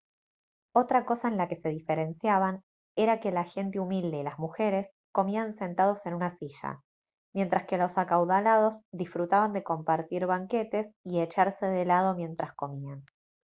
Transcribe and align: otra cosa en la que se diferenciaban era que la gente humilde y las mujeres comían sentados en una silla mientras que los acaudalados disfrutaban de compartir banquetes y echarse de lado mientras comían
otra 0.73 1.05
cosa 1.05 1.27
en 1.27 1.37
la 1.37 1.47
que 1.47 1.57
se 1.57 1.69
diferenciaban 1.69 2.63
era 2.95 3.19
que 3.19 3.29
la 3.31 3.43
gente 3.43 3.79
humilde 3.79 4.17
y 4.17 4.23
las 4.23 4.39
mujeres 4.39 4.89
comían 5.11 5.53
sentados 5.59 6.07
en 6.07 6.15
una 6.15 6.35
silla 6.39 6.81
mientras 7.35 7.65
que 7.67 7.77
los 7.77 7.99
acaudalados 7.99 8.81
disfrutaban 8.91 9.53
de 9.53 9.61
compartir 9.63 10.25
banquetes 10.25 10.89
y 11.03 11.19
echarse 11.21 11.67
de 11.67 11.85
lado 11.85 12.15
mientras 12.15 12.51
comían 12.55 13.05